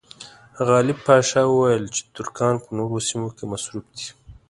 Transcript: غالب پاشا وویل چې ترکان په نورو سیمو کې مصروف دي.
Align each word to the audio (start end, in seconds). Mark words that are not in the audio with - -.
غالب 0.67 0.97
پاشا 1.07 1.41
وویل 1.47 1.85
چې 1.95 2.01
ترکان 2.15 2.55
په 2.63 2.69
نورو 2.77 2.97
سیمو 3.07 3.29
کې 3.37 3.45
مصروف 3.51 3.85
دي. 3.95 4.07